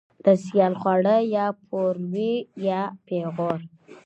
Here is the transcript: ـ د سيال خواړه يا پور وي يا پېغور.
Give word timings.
ـ 0.13 0.25
د 0.25 0.27
سيال 0.45 0.73
خواړه 0.81 1.15
يا 1.35 1.45
پور 1.67 1.95
وي 2.11 2.33
يا 2.67 2.81
پېغور. 3.07 3.59